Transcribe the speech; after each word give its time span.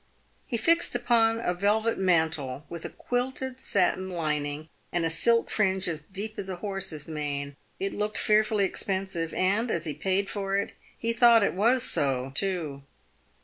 He 0.47 0.57
fixed 0.57 0.95
upon 0.95 1.39
a 1.41 1.53
velvet 1.53 1.99
mantle 1.99 2.65
with 2.69 2.85
a 2.85 2.89
quilted 2.89 3.59
satin 3.59 4.09
lining 4.09 4.67
and 4.91 5.05
a 5.05 5.11
silk 5.11 5.51
fringe 5.51 5.87
as 5.87 6.01
deep 6.01 6.39
as 6.39 6.49
a 6.49 6.55
horse's 6.55 7.07
mane. 7.07 7.55
It 7.79 7.93
looked 7.93 8.17
fearfully 8.17 8.65
expensive, 8.65 9.31
and, 9.35 9.69
as 9.69 9.85
he 9.85 9.93
paid 9.93 10.27
for 10.27 10.57
it, 10.57 10.73
he 10.97 11.13
thought 11.13 11.43
it 11.43 11.53
was 11.53 11.83
so, 11.83 12.31
too. 12.33 12.81